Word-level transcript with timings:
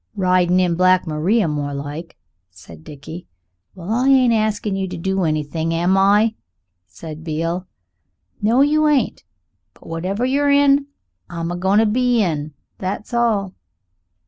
"Ridin' 0.15 0.59
in 0.59 0.73
Black 0.73 1.05
Maria, 1.05 1.47
more 1.47 1.75
like," 1.75 2.17
said 2.49 2.83
Dickie. 2.83 3.27
"Well, 3.75 3.91
I 3.91 4.09
ain't 4.09 4.33
askin' 4.33 4.75
you 4.75 4.87
to 4.87 4.97
do 4.97 5.25
anything, 5.25 5.75
am 5.75 5.95
I?" 5.95 6.33
said 6.87 7.23
Beale. 7.23 7.67
"No! 8.41 8.61
you 8.61 8.87
ain't. 8.87 9.23
But 9.75 9.85
whatever 9.85 10.25
you're 10.25 10.49
in, 10.49 10.87
I'm 11.29 11.51
a 11.51 11.55
goin' 11.55 11.77
to 11.77 11.85
be 11.85 12.19
in, 12.23 12.55
that's 12.79 13.13
all." 13.13 13.53